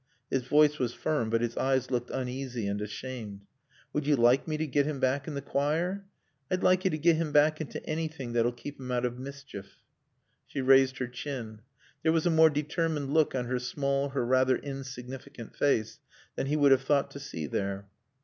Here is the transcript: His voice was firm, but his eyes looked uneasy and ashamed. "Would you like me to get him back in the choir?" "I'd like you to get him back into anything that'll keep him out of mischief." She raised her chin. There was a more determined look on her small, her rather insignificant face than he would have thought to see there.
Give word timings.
His 0.31 0.41
voice 0.45 0.79
was 0.79 0.95
firm, 0.95 1.29
but 1.29 1.41
his 1.41 1.55
eyes 1.57 1.91
looked 1.91 2.09
uneasy 2.09 2.65
and 2.65 2.81
ashamed. 2.81 3.41
"Would 3.93 4.07
you 4.07 4.15
like 4.15 4.47
me 4.47 4.57
to 4.57 4.65
get 4.65 4.87
him 4.87 4.99
back 4.99 5.27
in 5.27 5.35
the 5.35 5.43
choir?" 5.43 6.05
"I'd 6.49 6.63
like 6.63 6.83
you 6.85 6.89
to 6.89 6.97
get 6.97 7.17
him 7.17 7.31
back 7.31 7.61
into 7.61 7.85
anything 7.87 8.33
that'll 8.33 8.51
keep 8.51 8.79
him 8.79 8.91
out 8.91 9.05
of 9.05 9.19
mischief." 9.19 9.75
She 10.47 10.59
raised 10.59 10.97
her 10.97 11.07
chin. 11.07 11.61
There 12.01 12.11
was 12.11 12.25
a 12.25 12.31
more 12.31 12.49
determined 12.49 13.13
look 13.13 13.35
on 13.35 13.45
her 13.45 13.59
small, 13.59 14.09
her 14.09 14.25
rather 14.25 14.55
insignificant 14.55 15.55
face 15.55 15.99
than 16.35 16.47
he 16.47 16.55
would 16.57 16.71
have 16.71 16.81
thought 16.81 17.11
to 17.11 17.19
see 17.19 17.45
there. 17.45 17.87